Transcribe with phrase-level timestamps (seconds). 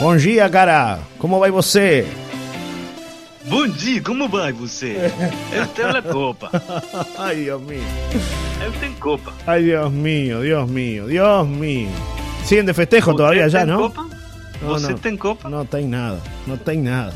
[0.00, 0.98] Bom dia, cara.
[1.18, 2.06] Como vai você?
[3.44, 5.10] Bom dia, como vai você?
[5.52, 6.50] Eu tenho a copa.
[7.18, 7.82] Ay, Dios mío.
[8.62, 9.32] Eu tenho copa.
[9.46, 11.88] Ay, Dios mío, Dios mío, Dios mío.
[12.44, 13.78] Siguen de festejo Você todavía ya, ¿no?
[13.90, 14.02] Copa?
[14.62, 14.98] No, Você no.
[14.98, 15.48] tem copa?
[15.48, 17.12] No tem nada, no tem nada.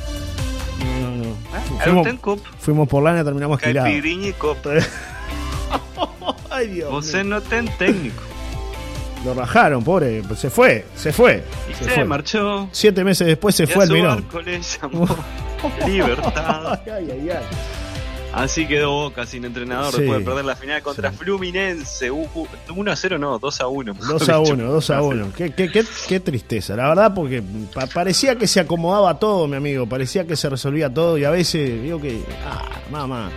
[0.78, 1.24] No, no, no.
[1.24, 2.42] Eu Fuimos, tenho copa.
[2.58, 3.90] fuimos por lana y terminamos tirados.
[3.90, 4.70] Caipirinha e copa.
[6.50, 8.22] Ay, Dios Você não tem técnico.
[9.24, 10.22] Lo rajaron, pobre.
[10.36, 11.44] Se fue, se fue.
[11.68, 12.04] E Se se fue.
[12.04, 12.68] marchou.
[12.72, 14.24] Siete meses después se fue al Mirón.
[15.86, 16.80] Libertad.
[16.86, 17.44] Ay, ay, ay.
[18.32, 20.02] Así quedó Boca sin entrenador Sí.
[20.02, 21.16] después de perder la final contra Sí.
[21.18, 22.10] Fluminense.
[22.12, 22.46] Uh, uh,
[22.76, 23.92] 1 a 0 no, 2 a 1.
[23.94, 25.32] 2 a 1, 2 a 1.
[25.36, 27.42] Qué, qué, qué, qué tristeza, la verdad, porque
[27.74, 29.86] pa- parecía que se acomodaba todo, mi amigo.
[29.86, 32.22] Parecía que se resolvía todo y a veces digo que.
[32.46, 33.30] Ah, mamá.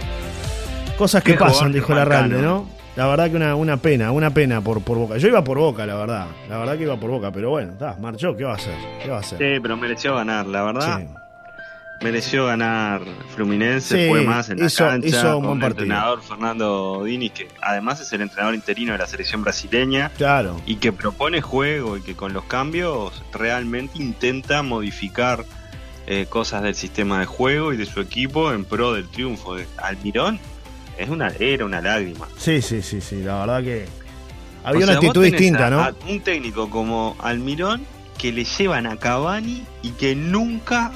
[0.97, 2.05] Cosas que pasan, dijo la.
[2.05, 2.67] Ralde, ¿no?
[2.95, 5.17] La verdad que una, una pena, una pena por, por Boca.
[5.17, 6.27] Yo iba por Boca, la verdad.
[6.47, 8.75] La verdad que iba por Boca, pero bueno, está, marchó, ¿qué va a hacer?
[9.01, 9.37] ¿Qué va a hacer?
[9.39, 10.99] Sí, pero mereció ganar, la verdad.
[10.99, 11.07] Sí.
[12.03, 13.01] Mereció ganar
[13.33, 15.07] Fluminense, Sí, fue más en la hizo- cancha.
[15.07, 18.97] hizo un con buen el entrenador Fernando Dini, que además es el entrenador interino de
[18.97, 20.59] la selección brasileña Claro.
[20.65, 25.45] y que propone juego y que con los cambios realmente intenta modificar
[26.05, 29.55] eh, cosas del sistema de juego y de su equipo en pro del triunfo.
[29.55, 30.37] de Almirón
[30.97, 32.27] es una, era una lágrima.
[32.37, 33.85] Sí, sí, sí, sí, la verdad que.
[34.63, 35.81] Había una actitud distinta, a- ¿no?
[35.81, 37.81] a un técnico como Almirón
[38.17, 40.91] que le llevan a Cavani y que nunca,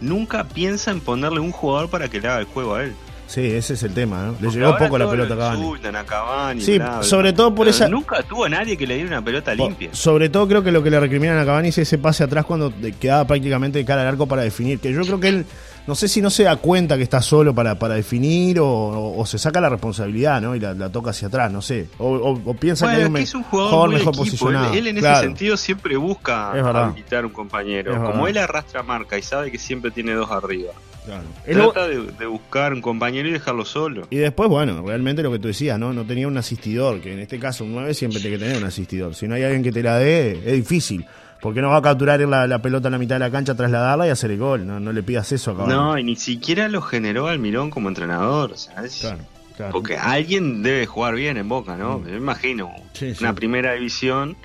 [0.00, 2.94] nunca piensa en ponerle un jugador para que le haga el juego a él.
[3.26, 4.32] Sí, ese es el tema, ¿no?
[4.32, 6.60] Le Porque llegó poco la pelota a Cavani.
[6.60, 7.02] a Sí, bla, bla.
[7.02, 9.88] sobre todo por esa- Nunca tuvo nadie que le diera una pelota limpia.
[9.92, 12.72] Sobre todo creo que lo que le recriminan a Cavani es ese pase atrás cuando
[13.00, 14.80] quedaba prácticamente de cara al arco para definir.
[14.80, 15.46] Que yo creo que él,
[15.86, 19.20] no sé si no se da cuenta que está solo para, para definir o, o-
[19.20, 20.54] o se saca la responsabilidad, ¿no?
[20.54, 21.88] Y la, la toca hacia atrás, no sé.
[21.98, 24.14] O, o- o piensa Bueno, que hay es un, que es un jugador, muy mejor
[24.14, 24.24] equipo.
[24.24, 24.74] Él, posicionado.
[24.74, 25.16] él en Claro.
[25.18, 27.92] ese sentido siempre busca habilitar un compañero.
[27.92, 28.28] Es Como verdad.
[28.28, 30.72] él arrastra marca y sabe que siempre tiene dos arriba.
[31.04, 31.24] Claro.
[31.72, 34.06] Trata de, de buscar un compañero y dejarlo solo.
[34.10, 35.92] Y después, bueno, realmente lo que tú decías, ¿no?
[35.92, 38.64] No tenía un asistidor, que en este caso un 9 siempre tiene que tener un
[38.68, 39.16] asistidor.
[39.16, 41.04] Si no hay alguien que te la dé, es difícil.
[41.42, 44.06] Porque no va a capturar la, la pelota en la mitad de la cancha, trasladarla
[44.06, 44.64] y hacer el gol.
[44.64, 45.74] No, no le pidas eso a Cavani.
[45.74, 48.54] No, y ni siquiera lo generó Almirón como entrenador.
[49.00, 49.18] Claro,
[49.56, 49.72] claro.
[49.72, 51.98] Porque alguien debe jugar bien en Boca, ¿no?
[51.98, 52.04] Mm.
[52.04, 52.70] Me imagino.
[52.92, 53.24] Sí, sí.
[53.24, 54.36] Una primera división.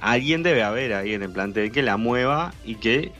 [0.00, 3.12] Alguien debe haber ahí en el plantel que la mueva y que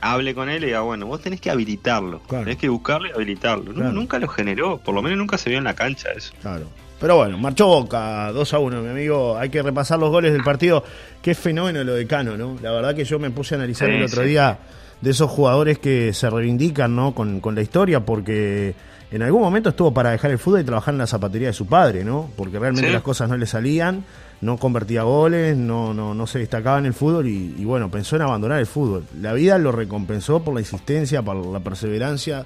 [0.00, 2.20] hable con él y diga, bueno, vos tenés que habilitarlo.
[2.20, 2.44] Claro.
[2.44, 3.72] Tenés que buscarlo y habilitarlo.
[3.74, 3.92] Claro.
[3.92, 4.78] Nunca lo generó.
[4.78, 6.32] Por lo menos nunca se vio en la cancha eso.
[6.42, 6.66] Claro.
[7.00, 9.36] Pero bueno, marchó Boca 2 a 1, mi amigo.
[9.36, 10.82] Hay que repasar los goles del partido.
[11.20, 12.56] Qué fenómeno lo de Cano, ¿no?
[12.62, 14.28] La verdad que yo me puse a analizar Sí, el otro sí.
[14.30, 14.58] día
[15.00, 17.14] de esos jugadores que se reivindican, ¿no?
[17.14, 18.74] Con, con la historia, porque
[19.10, 21.66] en algún momento estuvo para dejar el fútbol y trabajar en la zapatería de su
[21.66, 22.28] padre, ¿no?
[22.36, 22.92] Porque realmente Sí.
[22.92, 24.04] las cosas no le salían,
[24.40, 28.16] no convertía goles, no, no, no se destacaba en el fútbol y, y bueno, pensó
[28.16, 29.04] en abandonar el fútbol.
[29.20, 32.44] La vida lo recompensó por la insistencia, por la perseverancia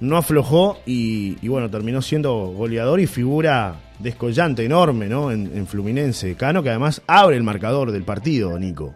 [0.00, 5.30] no aflojó y, y bueno, terminó siendo goleador y figura descollante, enorme, ¿no?
[5.30, 6.34] En, en Fluminense.
[6.36, 8.94] Cano, que además abre el marcador del partido, Nico.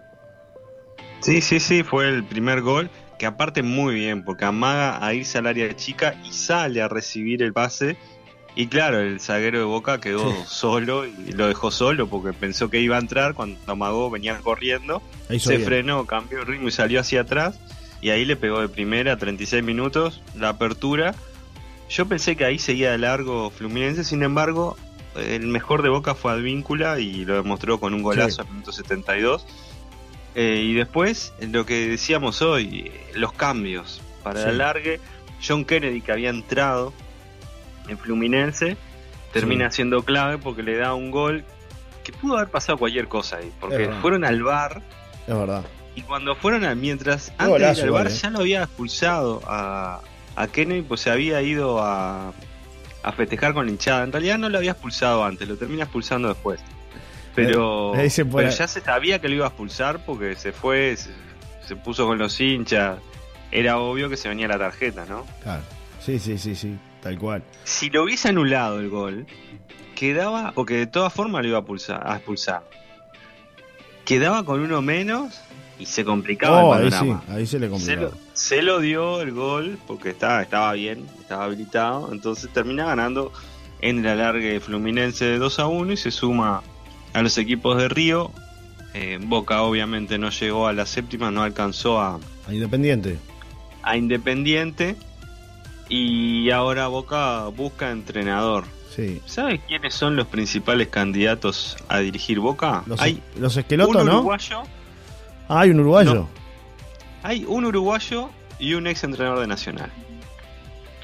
[1.25, 2.91] Sí, sí, sí, fue el primer gol.
[3.19, 7.43] Que aparte muy bien, porque amaga a irse al área chica y sale a recibir
[7.43, 7.97] el pase.
[8.57, 10.39] Y claro, el zaguero de Boca quedó Sí.
[10.47, 13.35] solo y lo dejó solo porque pensó que iba a entrar.
[13.35, 15.01] Cuando amagó, venía corriendo.
[15.39, 15.65] Se bien.
[15.65, 17.59] frenó, cambió el ritmo y salió hacia atrás.
[18.03, 21.15] Y ahí le pegó de primera, 36 minutos, la apertura.
[21.89, 24.77] Yo pensé que ahí seguía de largo Fluminense, sin embargo,
[25.17, 28.41] el mejor de Boca fue Advíncula y lo demostró con un golazo Sí.
[28.41, 29.47] al minuto 72.
[30.35, 34.49] Eh, y después, lo que decíamos hoy, los cambios para Sí.
[34.49, 35.01] el alargue.
[35.47, 36.93] John Kennedy, que había entrado
[37.89, 38.77] en Fluminense,
[39.33, 41.45] termina siendo clave porque le da un gol
[42.03, 44.81] que pudo haber pasado cualquier cosa ahí, porque fueron al bar
[45.27, 45.65] Es verdad.
[45.95, 48.17] y cuando fueron al mientras antes golazo de ir al igual, bar eh.
[48.17, 50.01] ya lo había expulsado a,
[50.37, 52.33] a Kennedy, pues se había ido a,
[53.03, 54.05] a festejar con la hinchada.
[54.05, 56.61] En realidad no lo había expulsado antes, lo termina expulsando después.
[57.35, 57.93] Pero,
[58.33, 61.11] pero ya se sabía que lo iba a expulsar porque se fue, se,
[61.67, 62.99] se puso con los hinchas.
[63.51, 65.25] Era obvio que se venía la tarjeta, ¿no?
[65.43, 65.63] Claro.
[66.01, 66.77] Sí, sí, sí, sí.
[67.03, 67.43] Tal cual.
[67.65, 69.27] Si lo hubiese anulado el gol,
[69.95, 72.63] quedaba, porque de todas formas lo iba a, pulsar, a expulsar.
[74.05, 75.41] Quedaba con uno menos
[75.79, 77.25] y se complicaba Oh, el ahí sí, panorama.
[77.29, 81.45] ahí se le Se lo, se lo dio el gol porque estaba, estaba bien, estaba
[81.45, 82.11] habilitado.
[82.13, 83.33] Entonces termina ganando
[83.81, 86.63] en el alargue Fluminense de 2 a 1 y se suma
[87.15, 88.31] a los equipos de Río.
[88.93, 93.19] Eh, Boca obviamente no llegó a la séptima, no alcanzó a, A Independiente.
[93.83, 94.97] a Independiente.
[95.89, 98.65] Y ahora Boca busca entrenador.
[98.95, 99.21] Sí.
[99.27, 102.83] ¿Sabes quiénes son los principales candidatos a dirigir Boca?
[102.87, 104.15] Los, Hay los esquelotos, un ¿no?
[104.19, 104.63] uruguayo,
[105.49, 106.29] Ah, hay un uruguayo.
[107.23, 109.91] hay un uruguayo y un ex entrenador de Nacional.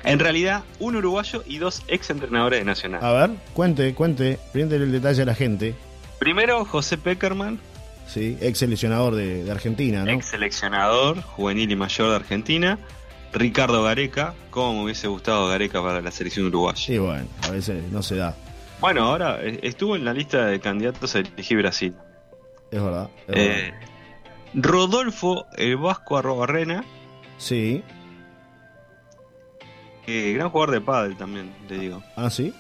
[0.04, 3.04] En realidad, un uruguayo y dos ex entrenadores de Nacional.
[3.04, 5.74] A ver, cuente, cuente, bríndele el detalle a la gente.
[6.20, 7.58] Primero, José Peckerman.
[8.06, 10.10] Sí, ex seleccionador de, de Argentina, ¿no?
[10.12, 12.78] Ex seleccionador juvenil y mayor de Argentina.
[13.32, 14.34] Ricardo Gareca.
[14.50, 16.76] ¿Cómo me hubiese gustado Gareca para la selección uruguaya?
[16.76, 18.36] Sí, bueno, a veces no se da.
[18.80, 21.94] Bueno, ahora eh, estuvo en la lista de candidatos a elegir Brasil.
[22.70, 23.08] Es verdad.
[23.28, 23.88] es Eh, verdad.
[24.54, 26.84] Rodolfo el Vasco Arrobarrena.
[27.38, 27.82] Sí.
[30.06, 32.02] eh, gran jugador de pádel también, te digo.
[32.16, 32.52] Ah, sí.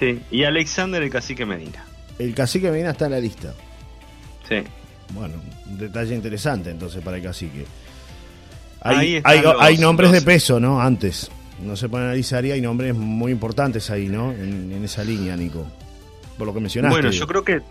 [0.00, 0.20] Sí.
[0.30, 1.84] Y Alexander el Cacique Medina.
[2.18, 3.54] El cacique Medina está en la lista.
[4.48, 4.56] Sí.
[5.14, 5.34] Bueno,
[5.66, 7.64] un detalle interesante entonces para el cacique.
[8.80, 10.80] Ahí Hay, hay, los- hay nombres los- de peso, ¿no?
[10.80, 11.30] Antes.
[11.64, 14.30] No se puede analizar y hay nombres muy importantes ahí, ¿no?
[14.32, 15.66] En, en esa línea, Nico.
[16.36, 16.94] Por lo que mencionaste.
[16.94, 17.62] Bueno, yo creo que,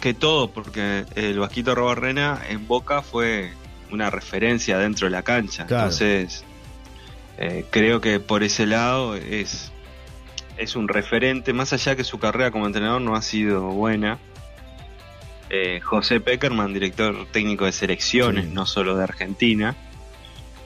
[0.00, 3.50] que todo, porque el Vasquito Arrobarrena en Boca fue
[3.90, 5.66] una referencia dentro de la cancha.
[5.66, 5.84] Claro.
[5.84, 6.44] Entonces,
[7.38, 9.72] eh, creo que por ese lado es,
[10.56, 14.18] es un referente, más allá que su carrera como entrenador no ha sido buena.
[15.50, 18.50] Eh, José Peckerman, director técnico de selecciones, Sí.
[18.54, 19.74] no solo de Argentina.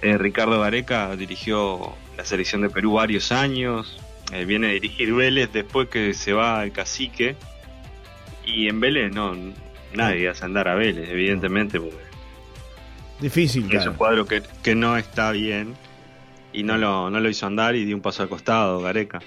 [0.03, 3.99] Eh, Ricardo Gareca dirigió la selección de Perú varios años.
[4.33, 7.37] Eh, viene a dirigir Vélez después que se va al cacique.
[8.44, 9.35] Y en Vélez no,
[9.94, 11.97] nadie hace andar a Vélez, evidentemente, porque
[13.21, 13.91] Difícil, es claro.
[13.93, 15.75] un cuadro que, que no está bien.
[16.53, 19.21] Y no lo, no lo hizo andar y dio un paso al costado, Gareca.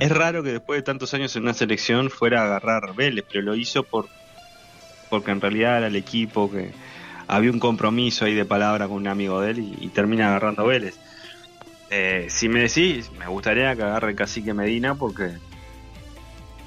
[0.00, 3.42] Es raro que después de tantos años en una selección fuera a agarrar Vélez, pero
[3.42, 4.06] lo hizo por
[5.10, 6.70] porque en realidad era el equipo que
[7.26, 10.66] había un compromiso ahí de palabra con un amigo de él y, y termina agarrando
[10.66, 10.98] Vélez.
[11.90, 15.32] Eh, si me decís, me gustaría que agarre Cacique Medina porque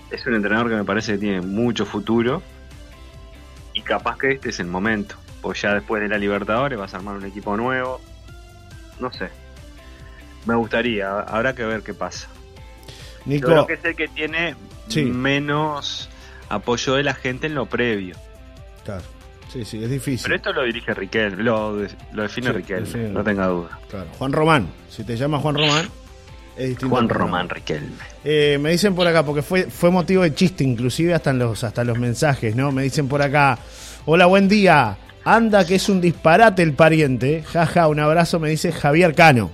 [0.10, 2.42] es un entrenador que me parece que tiene mucho futuro
[3.74, 5.16] y capaz que este es el momento.
[5.42, 8.02] Pues ya después de la Libertadores vas a armar un equipo nuevo.
[9.00, 9.30] No sé.
[10.46, 12.28] Me gustaría, habrá que ver qué pasa.
[13.26, 14.56] Yo Nico, creo que es el que tiene
[14.88, 15.04] Sí.
[15.04, 16.10] menos
[16.50, 18.16] apoyo de la gente en lo previo.
[18.84, 19.04] claro.
[19.52, 20.24] Sí, sí, es difícil.
[20.24, 21.74] Pero esto lo dirige Riquelme, lo,
[22.14, 23.10] lo define Sí, define.
[23.10, 23.78] no tenga duda.
[23.90, 24.08] Claro.
[24.18, 24.68] Juan Román.
[24.90, 25.90] Si te llamas Juan Román,
[26.56, 26.96] es distinto.
[26.96, 27.10] Juan.
[27.10, 27.90] Román Riquelme.
[28.24, 31.66] Eh, me dicen por acá, porque fue, fue motivo de chiste, inclusive hasta en los,
[31.66, 32.72] hasta los mensajes, ¿no?
[32.72, 33.60] Me dicen por acá,
[34.06, 34.98] hola, buen día.
[35.26, 37.44] Anda, que es un disparate el pariente.
[37.44, 39.52] Jaja, un abrazo, me dice Javier Cano.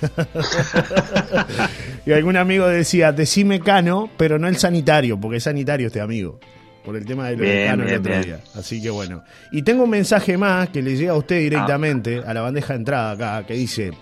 [2.06, 6.38] y algún amigo decía, decime Cano, pero no el sanitario, porque es sanitario este amigo.
[6.84, 8.22] Por el tema de lo de Bien, Cano el otro bien.
[8.22, 8.40] día.
[8.54, 9.22] Así que bueno.
[9.52, 12.78] Y tengo un mensaje más que le llega a usted directamente, a la bandeja de
[12.78, 13.92] entrada acá, que dice,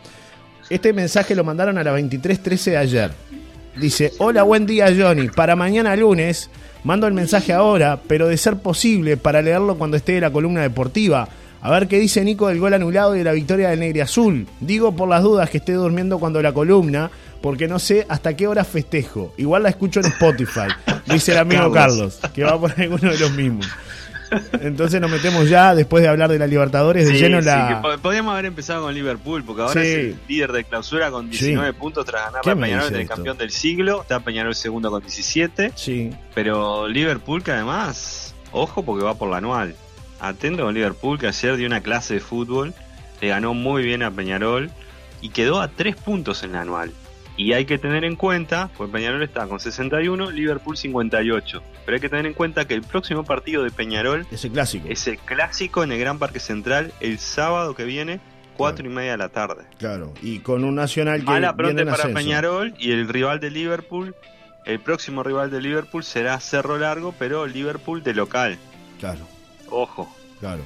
[0.71, 3.11] este mensaje lo mandaron a las 23.13 de ayer.
[3.77, 5.29] Dice, hola, buen día Johnny.
[5.29, 6.49] Para mañana lunes,
[6.85, 10.63] mando el mensaje ahora, pero de ser posible para leerlo cuando esté en la columna
[10.63, 11.29] deportiva.
[11.63, 14.47] A ver qué dice Nico del gol anulado y de la victoria del Negri Azul.
[14.61, 17.11] Digo por las dudas que esté durmiendo cuando la columna,
[17.43, 19.33] porque no sé hasta qué hora festejo.
[19.37, 20.69] Igual la escucho en Spotify,
[21.07, 23.69] dice el amigo Carlos, que va por alguno de los mismos.
[24.61, 27.81] Entonces nos metemos ya, después de hablar de la Libertadores, de lleno sí, la...
[28.03, 29.79] podríamos haber empezado con Liverpool, porque ahora Sí.
[29.87, 33.15] es el líder de clausura con 19 puntos tras ganar ¿Qué a Peñarol esto?
[33.15, 34.03] campeón del siglo.
[34.03, 35.73] Está Peñarol segundo con 17.
[35.77, 39.77] Sí, Pero Liverpool que además, ojo porque va por la anual.
[40.21, 42.75] Atento con Liverpool que ayer dio una clase de fútbol,
[43.21, 44.71] le ganó muy bien a Peñarol
[45.21, 46.93] y quedó a 3 puntos en la anual.
[47.39, 51.63] Y hay que tener en cuenta, pues Peñarol está con 61, Liverpool 58.
[51.85, 54.89] Pero hay que tener en cuenta que el próximo partido de Peñarol ese clásico.
[54.89, 58.21] es el clásico en el Gran Parque Central el sábado que viene,
[58.57, 59.65] 4 y media de la tarde.
[59.79, 62.17] Claro, y con un Nacional que Mala viene en para ascenso.
[62.17, 64.15] Peñarol y el rival de Liverpool,
[64.65, 68.57] el próximo rival de Liverpool será Cerro Largo, pero Liverpool de local.
[68.99, 69.29] Claro,
[69.71, 70.63] Ojo, claro.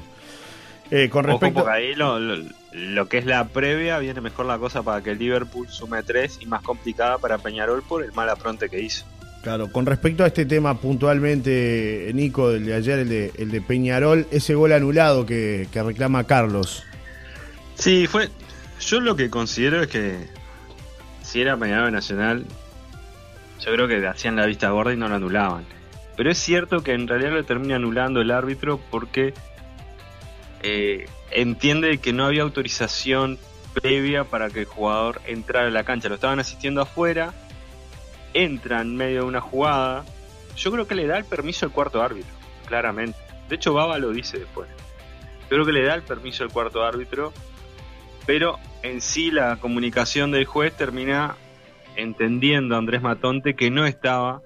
[0.90, 1.64] Eh, con ojo respecto...
[1.64, 5.11] porque ahí lo, lo- lo que es la previa viene mejor la cosa para que
[5.11, 9.04] el Liverpool sume 3 y más complicada para Peñarol por el mal apronte que hizo.
[9.42, 13.61] Claro, con respecto a este tema puntualmente, Nico, el de ayer, el de, el de
[13.61, 16.85] Peñarol, ese gol anulado que, que reclama Carlos.
[17.75, 18.28] Sí, fue.
[18.80, 20.16] Yo lo que considero es que
[21.23, 22.45] si era Peñarol Nacional,
[23.64, 25.64] yo creo que hacían la vista gorda y no lo anulaban.
[26.21, 29.33] Pero es cierto que en realidad lo termina anulando el árbitro porque
[30.62, 33.39] eh, entiende que no había autorización
[33.73, 36.11] previa para que el jugador entrara a la cancha.
[36.11, 37.33] Lo estaban asistiendo afuera,
[38.35, 40.05] entra en medio de una jugada.
[40.59, 42.35] Yo creo que le da el permiso al cuarto árbitro,
[42.67, 43.19] claramente.
[43.49, 44.69] De hecho, Baba lo dice después.
[44.69, 47.33] Yo creo que le da el permiso al cuarto árbitro,
[48.27, 51.37] pero en sí la comunicación del juez termina
[51.97, 54.43] entendiendo a Andrés Matonte que no estaba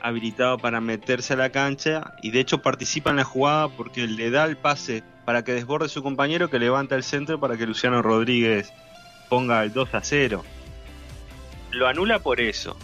[0.00, 4.30] habilitado para meterse a la cancha y de hecho participa en la jugada porque le
[4.30, 8.02] da el pase para que desborde su compañero que levanta el centro para que Luciano
[8.02, 8.72] Rodríguez
[9.28, 10.44] ponga el 2 a 0.
[11.72, 12.76] Lo anula por eso.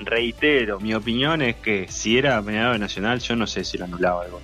[0.00, 4.24] Reitero, mi opinión es que si era de Nacional, yo no sé si lo anulaba
[4.24, 4.42] el gol.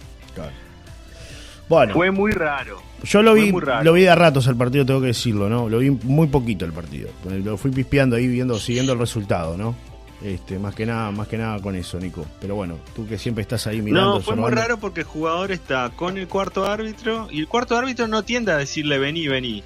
[1.69, 1.95] Bueno.
[1.95, 2.83] Fue muy raro.
[3.05, 3.51] Yo lo vi,
[3.83, 5.69] lo vi de ratos el partido, tengo que decirlo, ¿no?
[5.69, 7.11] Lo vi muy poquito el partido.
[7.43, 9.75] Lo fui pispeando ahí, viendo, siguiendo el resultado, ¿no?
[10.23, 12.25] Este, más que nada, más que nada con eso, Nico.
[12.41, 14.15] Pero bueno, tú que siempre estás ahí mirando.
[14.15, 17.77] No, fue muy raro porque el jugador está con el cuarto árbitro y el cuarto
[17.77, 19.63] árbitro no tiende a decirle vení, vení,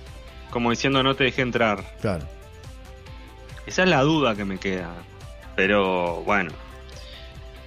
[0.50, 1.84] como diciendo no te deje entrar.
[2.00, 2.26] Claro.
[3.66, 4.94] Esa es la duda que me queda.
[5.54, 6.52] Pero bueno,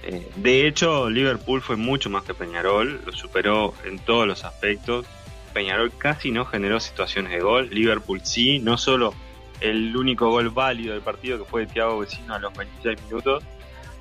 [0.02, 5.06] eh, de hecho, Liverpool fue mucho más que Peñarol, lo superó en todos los aspectos.
[5.54, 9.14] Peñarol casi no generó situaciones de gol, Liverpool sí, no solo
[9.62, 13.44] el único gol válido del partido que fue de Thiago Vecino a los 26 minutos,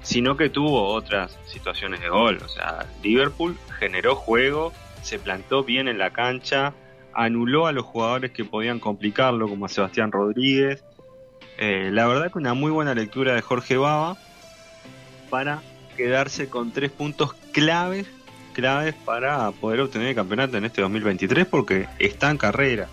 [0.01, 2.39] sino que tuvo otras situaciones de gol.
[2.43, 6.73] O sea, Liverpool generó juego, se plantó bien en la cancha,
[7.13, 10.83] anuló a los jugadores que podían complicarlo, como a Sebastián Rodríguez.
[11.57, 14.17] Eh, la verdad que una muy buena lectura de Jorge Baba
[15.29, 15.61] para
[15.95, 18.07] quedarse con tres puntos claves,
[18.53, 22.87] claves para poder obtener el campeonato en este 2023 porque está en carrera.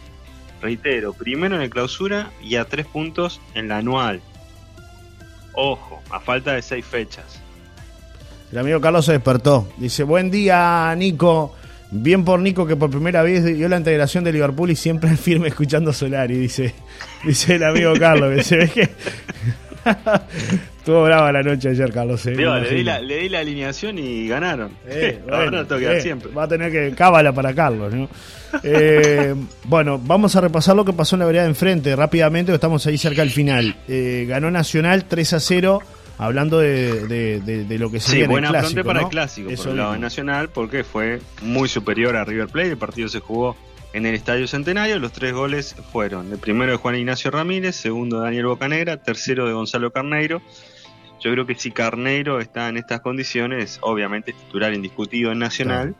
[0.60, 4.20] Reitero, primero en el clausura y a tres puntos en la anual.
[5.54, 7.40] Ojo, a falta de seis fechas.
[8.50, 9.68] El amigo Carlos se despertó.
[9.76, 11.54] Dice, buen día Nico.
[11.90, 15.48] Bien por Nico que por primera vez dio la integración de Liverpool y siempre firme
[15.48, 16.74] escuchando Solari, dice,
[17.24, 18.46] dice el amigo Carlos.
[18.46, 18.90] Que que
[20.78, 22.25] Estuvo brava la noche ayer, Carlos.
[22.26, 24.73] Eh, le, di la, alineación y ganaron.
[24.87, 26.33] Eh, eh, siempre.
[26.33, 28.09] Va a tener que cábala para Carlos, ¿no?
[29.64, 32.97] bueno, vamos a repasar lo que pasó en la vereda de enfrente rápidamente, estamos ahí
[32.97, 33.76] cerca del final.
[33.87, 35.83] ganó Nacional 3 a 0,
[36.16, 39.99] hablando de, lo que sería sí, buena el para el clásico, por el lado de
[39.99, 42.71] Nacional, porque fue muy superior a River Plate.
[42.71, 43.57] El partido se jugó
[43.92, 44.99] en el Estadio Centenario.
[44.99, 49.47] Los tres goles fueron el primero de Juan Ignacio Ramírez, segundo de Daniel Bocanegra, tercero
[49.47, 50.42] de Gonzalo Carneiro.
[51.21, 55.97] Yo creo que si Carneiro está en estas condiciones, obviamente es titular indiscutido en Nacional.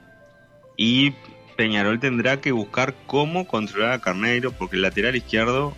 [0.77, 1.13] Y
[1.57, 5.75] Peñarol tendrá que buscar cómo controlar a Carneiro, porque el lateral izquierdo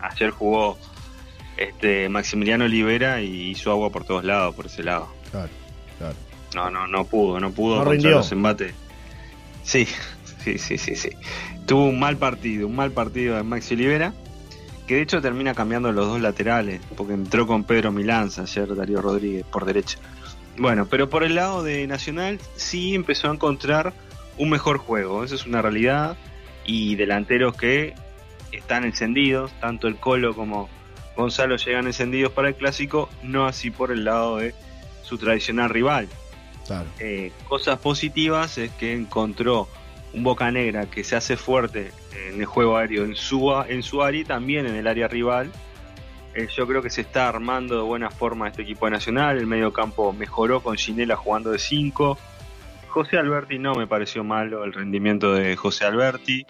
[0.00, 0.78] ayer jugó
[1.56, 5.08] este Maximiliano Olivera y hizo agua por todos lados, por ese lado.
[5.30, 5.50] Claro,
[5.98, 6.16] claro.
[6.54, 8.74] No, no, no pudo, no pudo no contra los embates.
[9.62, 9.86] Sí,
[10.46, 11.10] sí, sí, sí, sí.
[11.66, 14.12] Tuvo un mal partido, un mal partido de Maxi Olivera
[14.86, 19.02] que de hecho termina cambiando los dos laterales, porque entró con Pedro Milanza ayer Darío
[19.02, 19.98] Rodríguez por derecha.
[20.58, 23.92] Bueno, pero por el lado de Nacional sí empezó a encontrar
[24.38, 26.16] un mejor juego, eso es una realidad,
[26.64, 27.94] y delanteros que
[28.52, 30.68] están encendidos, tanto el Colo como
[31.16, 34.54] Gonzalo llegan encendidos para el clásico, no así por el lado de
[35.02, 36.08] su tradicional rival.
[37.00, 39.68] Eh, cosas positivas es que encontró
[40.12, 41.92] un Boca Negra que se hace fuerte
[42.28, 45.52] en el juego aéreo en su, en área y también en el área rival.
[46.34, 49.38] Eh, yo creo que se está armando de buena forma este equipo nacional.
[49.38, 52.18] El medio campo mejoró con Ginela jugando de 5.
[52.88, 56.46] José Alberti no me pareció malo el rendimiento de José Alberti.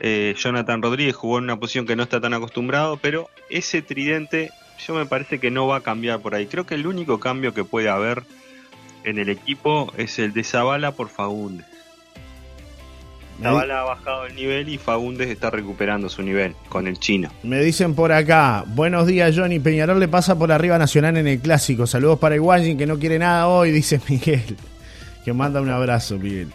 [0.00, 4.50] Eh, Jonathan Rodríguez jugó en una posición que no está tan acostumbrado, pero ese tridente
[4.86, 6.46] yo me parece que no va a cambiar por ahí.
[6.46, 8.22] Creo que el único cambio que puede haber
[9.04, 11.66] en el equipo es el de Zavala por Fagundes.
[13.42, 17.30] Zavala ha bajado el nivel y Fagundes está recuperando su nivel con el chino.
[17.42, 21.40] Me dicen por acá, buenos días Johnny, Peñarol le pasa por arriba Nacional en el
[21.40, 21.86] clásico.
[21.86, 24.56] Saludos para Iguayín que no quiere nada hoy, dice Miguel.
[25.24, 26.50] Que manda un abrazo, Miguel.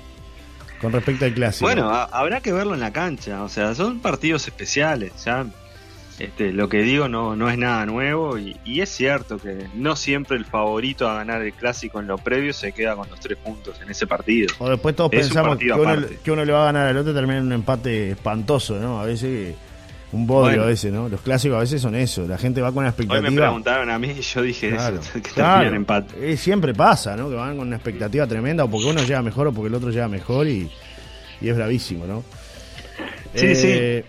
[0.80, 1.66] Con respecto al clásico.
[1.66, 5.46] Bueno, habrá que verlo en la cancha, o sea, son partidos especiales, ya
[6.22, 10.38] este, lo que digo no, no es nada nuevo y, es cierto que no siempre
[10.38, 13.82] el favorito a ganar el clásico en lo previo se queda con los tres puntos
[13.82, 14.54] en ese partido.
[14.60, 17.54] O después todos pensamos que uno, le va a ganar al otro termina en un
[17.54, 19.00] empate espantoso, ¿no?
[19.00, 19.56] A veces
[20.12, 21.10] un bodrio a veces, ¿no?
[21.10, 23.28] Los clásicos a veces son eso, la gente va con una expectativa.
[23.28, 25.70] Hoy me preguntaron a mí y yo dije eso, que claro.
[25.70, 26.34] en empate.
[26.34, 27.30] Eh, siempre pasa, ¿no?
[27.30, 29.90] Que van con una expectativa tremenda o porque uno llega mejor o porque el otro
[29.90, 30.70] llega mejor y,
[31.42, 32.24] y es bravísimo, ¿no?
[33.34, 33.68] Sí, sí.
[33.70, 34.06] Eh,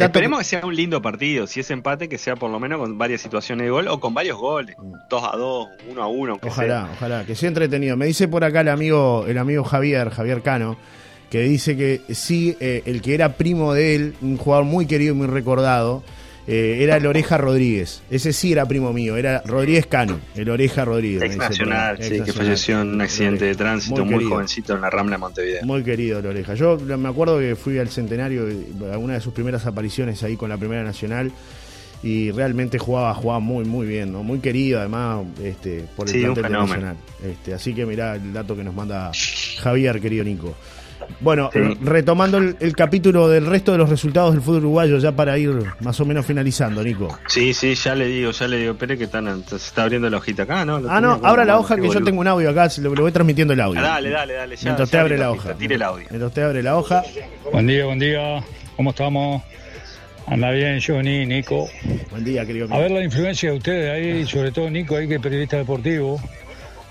[0.00, 0.44] Esperemos que...
[0.44, 1.46] sea un lindo partido.
[1.46, 4.14] Si es empate, que sea por lo menos con varias situaciones de gol o con
[4.14, 4.76] varios goles.
[5.10, 6.38] 2 a 2, 1 a 1.
[6.42, 7.24] Ojalá, ojalá.
[7.24, 7.96] Que sea entretenido.
[7.96, 10.76] Me dice por acá el amigo, el amigo Javier, Javier Cano,
[11.30, 15.14] que dice que sí, eh, el que era primo de él, un jugador muy querido
[15.14, 16.02] y muy recordado,
[16.46, 18.02] eh, era el Oreja Rodríguez.
[18.10, 21.22] Ese sí era primo mío, era Rodríguez Cano, el Oreja Rodríguez.
[21.22, 25.16] Ex nacional, sí, que falleció en un accidente de tránsito muy, jovencito en la Rambla
[25.16, 25.64] de Montevideo.
[25.64, 26.54] Muy querido el Oreja.
[26.54, 28.46] Yo me acuerdo que fui al centenario,
[28.92, 31.32] a una de sus primeras apariciones ahí con la Primera Nacional.
[32.02, 34.22] y realmente jugaba, jugaba muy, muy bien, ¿no?
[34.22, 36.96] Muy querido además este, por el plantel nacional.
[37.24, 39.10] Este, así que mirá el dato que nos manda
[39.60, 40.54] Javier, querido Nico.
[41.20, 45.50] Bueno, retomando el, capítulo del resto de los resultados del fútbol uruguayo, ya para ir
[45.80, 47.18] más o menos finalizando, Nico.
[47.28, 50.18] Sí, sí, ya le digo, ya le digo, espere que están, se está abriendo la
[50.18, 50.82] hojita acá, ¿no?
[50.88, 53.60] ah, no, abra la hoja que yo tengo un audio acá, le, voy transmitiendo el
[53.60, 53.80] audio.
[53.80, 54.56] dale, dale, dale.
[54.56, 55.54] Ya, Mientras usted abre la, hoja.
[55.54, 56.06] Tire el audio.
[56.10, 57.02] Mientras usted abre la hoja.
[57.52, 58.44] Buen día, buen día.
[58.76, 59.42] ¿Cómo estamos?
[60.26, 61.68] Anda bien, Johnny, Nico.
[62.10, 62.66] Buen día, querido.
[62.70, 66.20] A ver la influencia de ustedes ahí, sobre todo Nico, ahí que es periodista deportivo.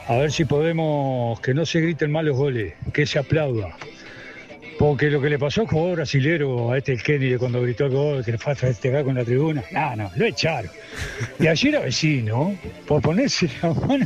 [0.07, 3.77] A ver si podemos que no se griten mal los goles, que se aplauda.
[4.77, 8.25] Porque lo que le pasó al jugador brasilero, a este Kennedy, cuando gritó el gol,
[8.25, 10.69] que le fue a festejar con la tribuna, no, no, lo echaron.
[11.39, 12.53] Y ayer era vecino,
[12.85, 14.05] por ponerse la mano,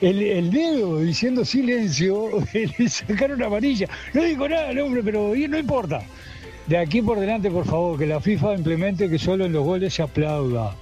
[0.00, 3.88] el, el dedo diciendo silencio, le sacaron la amarilla.
[4.14, 6.02] No dijo nada el hombre, pero no importa.
[6.68, 9.94] De aquí por delante, por favor, que la FIFA implemente que solo en los goles
[9.94, 10.76] se aplauda.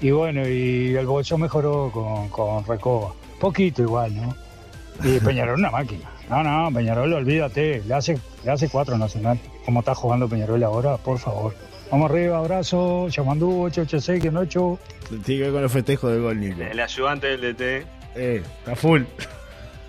[0.00, 3.14] Y bueno, y el bolso mejoró con, con Recoba.
[3.40, 4.36] Poquito igual, ¿no?
[5.02, 6.08] Y Peñarol una máquina.
[6.28, 7.82] No, no, Peñarol, olvídate.
[7.86, 9.38] Le hace, le hace cuatro Nacional.
[9.64, 10.96] ¿Cómo está jugando Peñarol ahora?
[10.98, 11.54] Por favor.
[11.90, 13.08] Vamos arriba, abrazo.
[13.10, 14.78] Chamandú, 886, que no 8.
[15.24, 16.62] Sigue con el festejo del gol, Nico.
[16.62, 17.86] El ayudante del DT.
[18.14, 19.02] Eh, está full.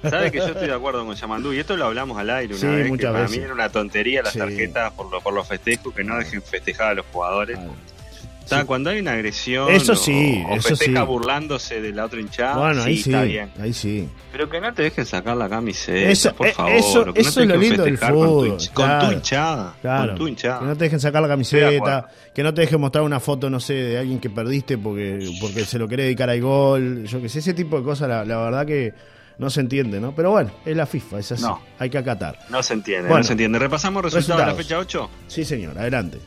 [0.01, 2.75] Sabes que yo estoy de acuerdo con Yamandú y esto lo hablamos al aire una
[2.75, 2.91] vez.
[2.97, 6.41] que para mí era una tontería las tarjetas por, por los festejos, que no dejen
[6.41, 7.59] festejar a los jugadores.
[8.65, 12.83] Cuando hay una agresión eso sí, o, eso festeja burlándose de la otra hinchada, bueno,
[12.83, 13.51] ahí sí, está bien.
[13.59, 14.07] Ahí sí.
[14.31, 16.71] Pero que no te dejen sacar la camiseta, por eh, favor.
[16.71, 18.57] Eso, eso es lo lindo del fútbol.
[18.73, 19.75] Con tu, hinchada.
[19.81, 20.59] Claro, con tu hinchada.
[20.59, 23.59] Que no te dejen sacar la camiseta, que no te dejen mostrar una foto, no
[23.59, 27.05] sé, de alguien que perdiste porque, porque se lo quiere dedicar al gol.
[27.05, 28.93] Yo que sé, ese tipo de cosas, la, la verdad que
[29.41, 30.13] no se entiende, ¿no?
[30.13, 31.41] Pero bueno, es la FIFA, es así.
[31.41, 32.37] No, hay que acatar.
[32.49, 33.57] No se entiende, no se entiende.
[33.57, 35.09] ¿Repasamos resultados, de la fecha 8?
[35.27, 36.19] Sí, señor, adelante.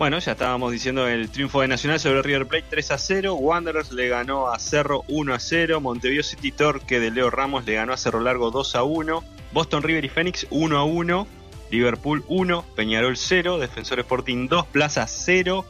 [0.00, 3.34] Bueno, ya estábamos diciendo el triunfo de Nacional sobre River Plate 3 a 0.
[3.34, 5.78] Wanderers le ganó a Cerro 1 a 0.
[5.82, 9.22] Montevideo City Torque de Leo Ramos le ganó a Cerro Largo 2 a 1.
[9.52, 11.26] Boston River y Phoenix 1 a 1.
[11.70, 12.64] Liverpool 1.
[12.74, 13.58] Peñarol 0.
[13.58, 14.66] Defensor Sporting 2.
[14.68, 15.66] Plaza 0.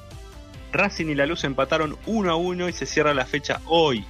[0.70, 4.04] Racing y La Luz empataron 1 a 1 y se cierra la fecha hoy.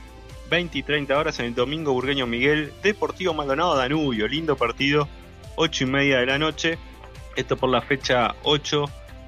[0.50, 5.08] 20 y 30 horas en el domingo Burgueño Miguel, Deportivo Maldonado Danubio, lindo partido,
[5.56, 6.76] 8 y media de la noche,
[7.36, 8.84] esto por la fecha 8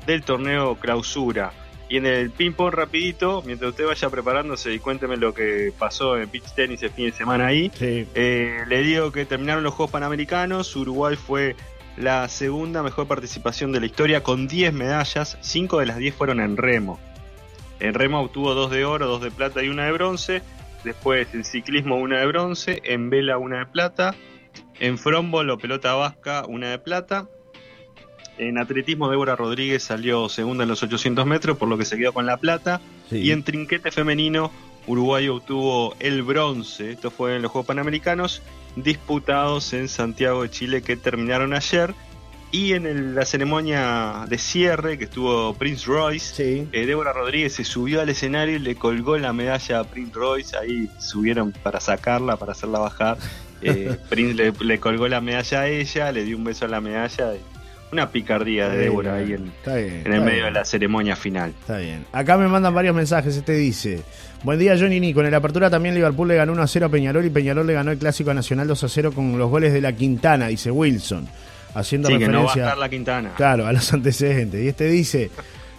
[0.06, 1.52] del torneo clausura.
[1.88, 6.28] Y en el ping-pong rapidito, mientras usted vaya preparándose y cuénteme lo que pasó en
[6.28, 10.74] pitch tenis el fin de semana ahí, eh, le digo que terminaron los Juegos Panamericanos,
[10.74, 11.54] Uruguay fue
[11.96, 16.40] la segunda mejor participación de la historia con 10 medallas, 5 de las 10 fueron
[16.40, 16.98] en remo.
[17.80, 20.42] En remo obtuvo 2 de oro, 2 de plata y 1 de bronce.
[20.84, 24.14] Después en ciclismo una de bronce, en vela una de plata,
[24.80, 27.28] en frombol o pelota vasca una de plata.
[28.38, 32.12] En atletismo Débora Rodríguez salió segunda en los 800 metros, por lo que se quedó
[32.12, 32.80] con la plata.
[33.10, 34.50] Y en trinquete femenino
[34.86, 36.92] Uruguay obtuvo el bronce.
[36.92, 38.42] Esto fue en los Juegos Panamericanos
[38.76, 41.94] disputados en Santiago de Chile que terminaron ayer.
[42.50, 48.02] Y en la ceremonia de cierre que estuvo Prince Royce, eh, Débora Rodríguez se subió
[48.02, 50.56] al escenario y le colgó la medalla a Prince Royce.
[50.58, 53.16] Ahí subieron para sacarla, para hacerla bajar.
[53.62, 57.32] Eh, Prince le, colgó la medalla a ella, le dio un beso a la medalla.
[57.92, 61.50] Una picardía de Débora ahí en, en el medio de la ceremonia final.
[61.60, 62.04] Está bien.
[62.12, 63.36] Acá me mandan varios mensajes.
[63.36, 64.00] Este dice:
[64.42, 65.20] Buen día, Johnny Nico.
[65.20, 67.74] En el apertura también Liverpool le ganó 1 a 0 a Peñarol y Peñarol le
[67.74, 71.28] ganó el Clásico Nacional 2 a 0 con los goles de la Quintana, dice Wilson
[71.74, 73.32] haciendo referencia la Quintana.
[73.36, 74.62] Claro, a los antecedentes.
[74.62, 75.30] Y este dice,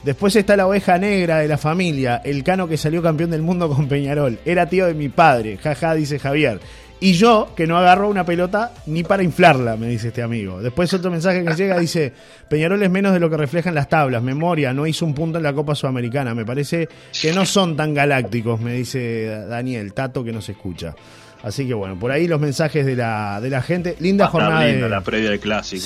[0.04, 3.70] después está la oveja negra de la familia, el cano que salió campeón del mundo
[3.70, 4.40] con Peñarol.
[4.46, 6.60] Era tío de mi padre, jaja, dice Javier.
[7.04, 10.62] Y yo, que no agarro una pelota ni para inflarla, me dice este amigo.
[10.62, 12.14] Después otro mensaje que llega dice,
[12.48, 15.44] Peñarol es menos de lo que reflejan las tablas, memoria, no hizo un punto en
[15.44, 16.34] la Copa Sudamericana.
[16.34, 16.88] Me parece
[17.22, 20.96] que no son tan galácticos, me dice Daniel, Tato que nos escucha.
[21.42, 23.98] Así que bueno, por ahí los mensajes de la, de la gente.
[24.00, 24.66] Linda jornada.
[24.66, 25.82] Linda la previa del clásico.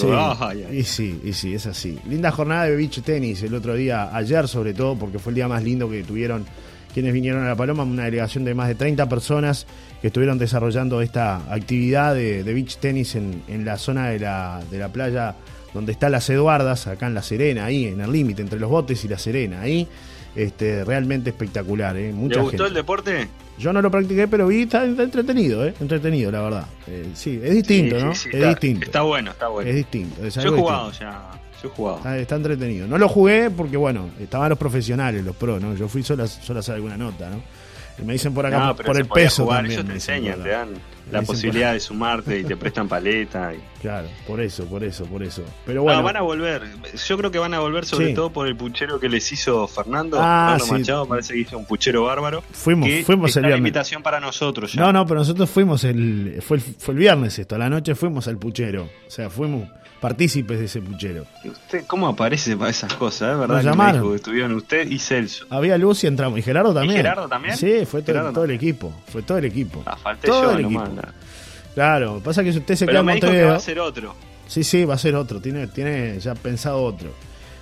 [0.71, 1.97] Y sí, y sí, es así.
[2.07, 5.47] Linda jornada de beach tenis el otro día, ayer sobre todo, porque fue el día
[5.47, 6.45] más lindo que tuvieron
[6.93, 9.67] quienes vinieron a La Paloma, una delegación de más de 30 personas
[10.01, 14.77] que estuvieron desarrollando esta actividad de, beach tenis en, en, la zona de la, de
[14.77, 15.35] la playa
[15.73, 19.03] donde está las Eduardas, acá en La Serena, ahí en el límite entre los botes
[19.05, 19.87] y La Serena, ahí.
[20.35, 21.97] Este, realmente espectacular.
[21.97, 22.13] ¿eh?
[22.29, 23.27] ¿Te gustó el deporte?
[23.57, 25.73] Yo no lo practiqué, pero vi, está, entretenido, ¿eh?
[25.79, 26.65] entretenido, la verdad.
[26.85, 28.11] Eh, sí, es distinto, ¿no?
[28.11, 28.85] es está, distinto.
[28.85, 29.67] Está bueno, está bueno.
[29.67, 30.27] Es distinto.
[30.27, 31.31] yo he jugado ya.
[31.63, 32.15] Yo he jugado.
[32.15, 32.85] Está, entretenido.
[32.85, 35.73] No lo jugué porque, bueno, estaban los profesionales, los pros, ¿no?
[35.73, 37.41] Yo fui solo, solo a hacer alguna nota, ¿no?
[37.99, 39.79] Y me dicen por acá, por el peso jugar, también.
[39.79, 40.69] Ellos te enseñan, te dan
[41.11, 43.53] la posibilidad de sumarte y te prestan paleta.
[43.53, 43.59] Y...
[43.81, 45.43] Claro, por eso, por eso, por eso.
[45.65, 46.03] Pero bueno.
[46.03, 46.63] van a volver.
[47.07, 50.17] Yo creo que van a volver sobre todo por el puchero que les hizo Fernando.
[50.19, 52.43] Ah, Machado parece que hizo un puchero bárbaro.
[52.51, 53.59] Fuimos, fuimos el viernes.
[53.59, 54.81] invitación para nosotros ya.
[54.81, 56.63] No, no, pero nosotros fuimos el fue, el.
[56.63, 58.89] fue el viernes esto, a la noche fuimos al puchero.
[59.07, 61.25] O sea, fuimos partícipes de ese puchero.
[61.43, 63.33] ¿Y usted cómo aparece para esas cosas?
[63.33, 63.55] ¿Es verdad?
[63.55, 64.09] Nos llamaron.
[64.09, 65.45] Que estuvieron usted y Celso.
[65.49, 66.39] Había luz y entramos.
[66.39, 66.93] Y Gerardo también.
[66.93, 67.57] ¿Y Gerardo también?
[67.57, 68.93] Sí, fue todo, el equipo.
[69.11, 69.83] Fue todo el equipo.
[69.85, 70.83] Ah, falté todo yo el equipo.
[71.73, 73.49] Claro, pasa que si usted se queda en Montevideo.
[73.49, 74.15] va a ser otro.
[74.47, 75.39] Sí, sí, va a ser otro.
[75.39, 77.09] Tiene, tiene ya pensado otro.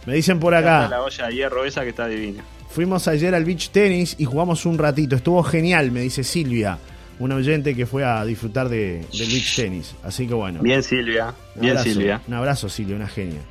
[0.06, 0.88] Me dicen por acá.
[0.88, 2.44] La olla de hierro esa que está divina.
[2.70, 5.16] Fuimos ayer al beach tenis y jugamos un ratito.
[5.16, 6.78] Estuvo genial, me dice Silvia
[7.20, 9.96] un oyente que fue a disfrutar de, del beach tenis.
[10.04, 10.62] Así que bueno.
[10.62, 12.22] Bien Silvia, bien Silvia.
[12.28, 13.42] Un abrazo Silvia, una genia.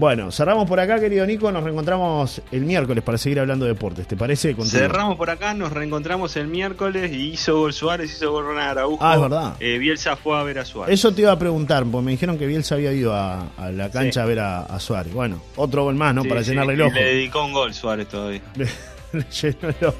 [0.00, 1.52] Bueno, cerramos por acá, querido Nico.
[1.52, 4.06] Nos reencontramos el miércoles para seguir hablando de deportes.
[4.06, 4.54] ¿Te parece?
[4.64, 8.98] Cerramos por acá, nos reencontramos el miércoles y hizo gol Suárez, hizo gol Ronald Araujo.
[9.04, 9.56] Ah, es verdad.
[9.60, 10.94] Eh, Bielsa fue a ver a Suárez.
[10.94, 14.22] Eso te iba a preguntar, porque me dijeron que Bielsa había ido a, la cancha
[14.22, 15.12] a ver a, Suárez.
[15.12, 16.24] Bueno, otro gol más, ¿no?
[16.24, 16.94] para llenarle el ojo.
[16.94, 18.40] Le dedicó un gol Suárez todavía.
[19.12, 19.98] le llenó el ojo.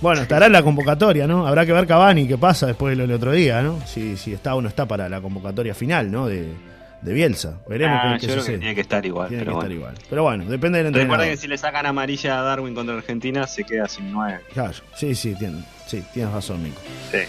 [0.00, 1.46] Bueno, estará en la convocatoria, ¿no?
[1.46, 3.80] Habrá que ver Cavani qué pasa después del otro día, ¿no?
[3.86, 6.26] Si, si está o no está para la convocatoria final, ¿no?
[6.26, 6.52] De,
[7.02, 7.60] de Bielsa.
[7.68, 9.28] Veremos ah, qué tiene que estar igual.
[9.28, 9.94] Tiene pero que estar igual.
[10.08, 11.18] Pero bueno, depende del entrenador.
[11.18, 14.40] Recuerden que si le sacan amarilla a Darwin contra Argentina, se queda sin nueve.
[14.52, 16.80] Claro, sí, sí, tiene, sí, tienes razón, Nico.
[17.10, 17.20] Sí.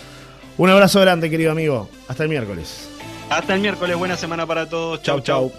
[0.57, 1.89] Un abrazo grande, querido amigo.
[2.07, 2.89] Hasta el miércoles.
[3.29, 3.95] Hasta el miércoles.
[3.97, 5.01] Buena semana para todos.
[5.03, 5.51] Chau, chau.